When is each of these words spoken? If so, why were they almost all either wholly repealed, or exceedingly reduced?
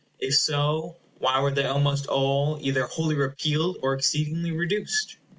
If 0.17 0.33
so, 0.33 0.97
why 1.19 1.39
were 1.41 1.51
they 1.51 1.65
almost 1.65 2.07
all 2.07 2.57
either 2.59 2.87
wholly 2.87 3.13
repealed, 3.13 3.77
or 3.83 3.93
exceedingly 3.93 4.49
reduced? 4.49 5.17